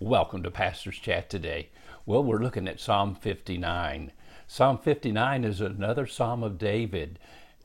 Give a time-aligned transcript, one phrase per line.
[0.00, 1.70] Welcome to Pastor's Chat today.
[2.06, 4.12] Well, we're looking at Psalm 59.
[4.46, 7.18] Psalm 59 is another Psalm of David.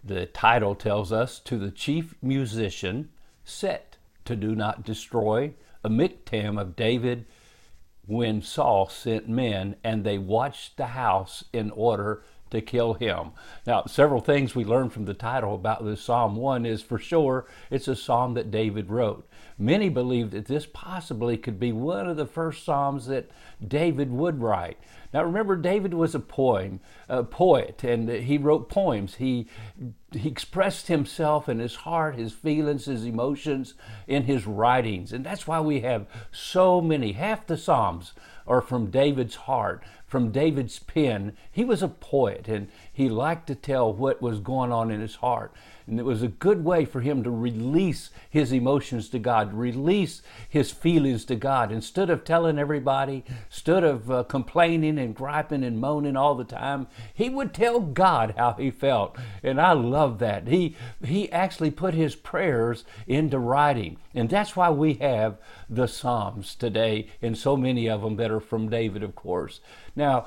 [0.04, 3.10] The title tells us to the chief musician,
[3.46, 7.26] set to do not destroy, a Michtam of David
[8.08, 12.24] when Saul sent men and they watched the house in order
[12.54, 13.32] to kill him.
[13.68, 16.36] Now, several things we learn from the title about this psalm.
[16.36, 19.28] One is for sure it's a psalm that David wrote.
[19.58, 23.30] Many believe that this possibly could be one of the first psalms that
[23.66, 24.78] David would write.
[25.14, 29.16] Now, remember, David was a poem, a poet, and he wrote poems.
[29.16, 29.48] He
[30.12, 33.74] he expressed himself and his heart, his feelings, his emotions
[34.08, 37.14] in his writings, and that's why we have so many.
[37.14, 38.14] Half the psalms
[38.46, 41.36] are from David's heart, from David's pen.
[41.52, 45.16] He was a poet, and he liked to tell what was going on in his
[45.16, 45.52] heart.
[45.88, 50.22] And it was a good way for him to release his emotions to God, release
[50.48, 51.72] his feelings to God.
[51.72, 56.88] Instead of telling everybody, instead of uh, complaining and griping and moaning all the time,
[57.14, 59.18] he would tell God how he felt.
[59.44, 60.48] And I love that.
[60.48, 63.98] He, he actually put his prayers into writing.
[64.14, 65.38] And that's why we have
[65.70, 69.60] the Psalms today, and so many of them that are from David, of course.
[69.96, 70.26] Now,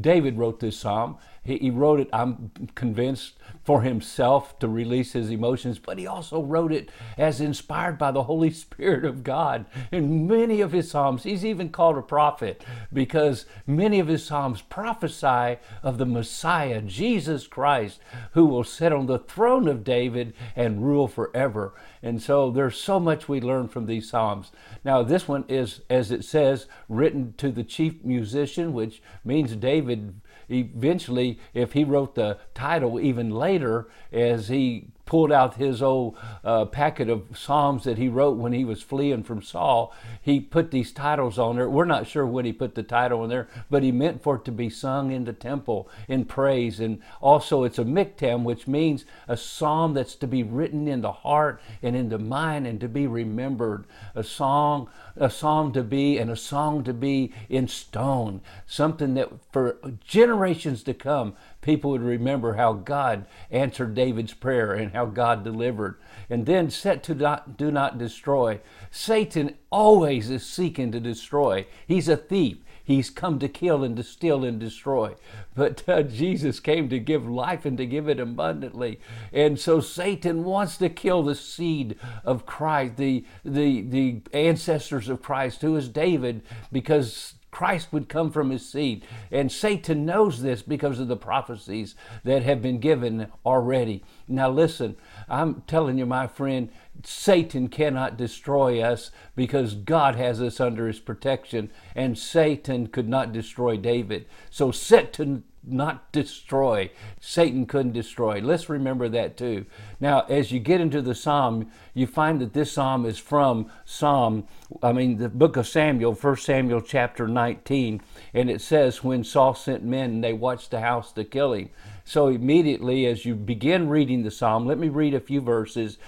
[0.00, 1.18] David wrote this psalm.
[1.44, 6.42] He, he wrote it, I'm convinced, for himself to release his emotions, but he also
[6.42, 9.66] wrote it as inspired by the Holy Spirit of God.
[9.92, 14.62] In many of his psalms, he's even called a prophet because many of his psalms
[14.62, 18.00] prophesy of the Messiah, Jesus Christ,
[18.32, 21.74] who will sit on the throne of David and rule forever.
[22.02, 24.52] And so there's so much we learn from these psalms.
[24.84, 30.20] Now, this one is, as it says, written to the chief musician, which means David
[30.48, 36.64] eventually, if he wrote the title even later, as he pulled out his old uh,
[36.64, 39.94] packet of psalms that he wrote when he was fleeing from Saul.
[40.20, 41.70] He put these titles on there.
[41.70, 44.44] We're not sure when he put the title in there, but he meant for it
[44.46, 46.80] to be sung in the temple in praise.
[46.80, 51.12] And also, it's a Michtam, which means a psalm that's to be written in the
[51.12, 53.84] heart and in the mind and to be remembered.
[54.16, 58.40] A song, a psalm to be, and a song to be in stone.
[58.66, 64.92] Something that for generations to come people would remember how God answered David's prayer and
[64.96, 65.98] how God delivered.
[66.28, 68.60] And then set to not, do not destroy.
[68.90, 71.66] Satan always is seeking to destroy.
[71.86, 72.58] He's a thief.
[72.82, 75.16] He's come to kill and to steal and destroy.
[75.54, 79.00] But uh, Jesus came to give life and to give it abundantly.
[79.32, 85.20] And so Satan wants to kill the seed of Christ, the, the, the ancestors of
[85.20, 86.42] Christ, who is David,
[86.72, 89.04] because Christ would come from his seed.
[89.30, 94.04] And Satan knows this because of the prophecies that have been given already.
[94.28, 94.96] Now, listen,
[95.28, 96.70] I'm telling you, my friend,
[97.02, 103.32] Satan cannot destroy us because God has us under his protection, and Satan could not
[103.32, 104.26] destroy David.
[104.50, 106.90] So, set to not destroy.
[107.20, 108.40] Satan couldn't destroy.
[108.40, 109.66] Let's remember that too.
[110.00, 114.46] Now, as you get into the psalm, you find that this psalm is from Psalm,
[114.82, 118.00] I mean, the book of Samuel, 1 Samuel chapter 19,
[118.34, 121.70] and it says, When Saul sent men they watched the house to kill him.
[122.04, 125.98] So, immediately as you begin reading the psalm, let me read a few verses.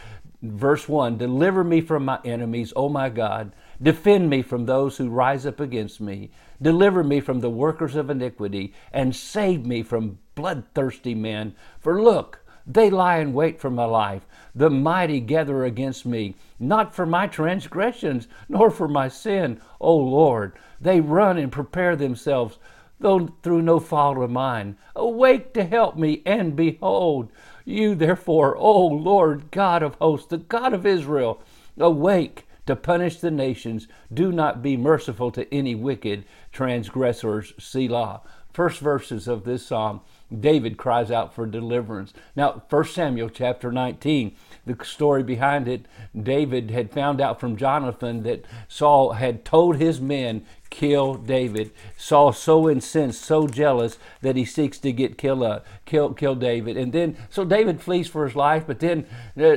[0.43, 3.53] Verse 1 Deliver me from my enemies, O my God.
[3.81, 6.31] Defend me from those who rise up against me.
[6.61, 11.55] Deliver me from the workers of iniquity, and save me from bloodthirsty men.
[11.79, 14.27] For look, they lie in wait for my life.
[14.55, 20.55] The mighty gather against me, not for my transgressions, nor for my sin, O Lord.
[20.81, 22.59] They run and prepare themselves,
[22.99, 24.77] though through no fault of mine.
[24.97, 27.31] Awake to help me, and behold,
[27.65, 31.41] you therefore, O Lord God of hosts, the God of Israel,
[31.79, 33.89] awake to punish the nations.
[34.13, 37.55] Do not be merciful to any wicked transgressors.
[37.59, 38.21] Selah.
[38.53, 40.03] First verses of this psalm,
[40.39, 42.13] David cries out for deliverance.
[42.37, 44.37] Now, 1 Samuel chapter 19,
[44.67, 45.87] the story behind it,
[46.21, 51.71] David had found out from Jonathan that Saul had told his men, kill David.
[51.97, 56.77] Saul so incensed, so jealous that he seeks to get kill uh, kill kill David.
[56.77, 59.07] And then so David flees for his life, but then
[59.41, 59.57] uh,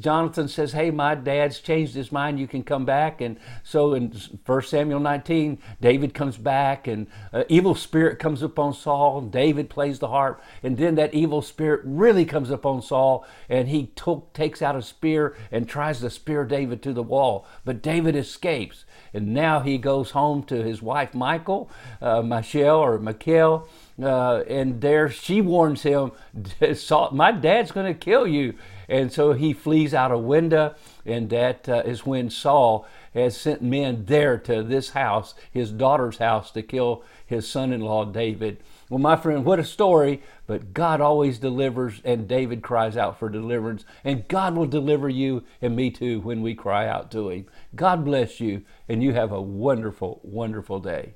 [0.00, 2.38] Jonathan says, "Hey, my dad's changed his mind.
[2.38, 4.12] You can come back." And so in
[4.44, 9.20] 1 Samuel 19, David comes back, and uh, evil spirit comes upon Saul.
[9.20, 13.86] David plays the harp, and then that evil spirit really comes upon Saul, and he
[13.94, 17.46] took, takes out a spear and tries to spear David to the wall.
[17.64, 18.84] But David escapes.
[19.14, 21.70] And now he goes home to his wife, Michael,
[22.00, 23.68] uh, Michelle or Michael,
[24.02, 26.12] uh, and there she warns him,
[26.74, 28.54] Saul, My dad's going to kill you.
[28.88, 30.74] And so he flees out a window,
[31.04, 36.18] and that uh, is when Saul has sent men there to this house, his daughter's
[36.18, 38.58] house, to kill his son in law David.
[38.90, 43.28] Well, my friend, what a story, but God always delivers, and David cries out for
[43.28, 47.46] deliverance, and God will deliver you and me too when we cry out to Him.
[47.74, 51.14] God bless you, and you have a wonderful, wonderful day.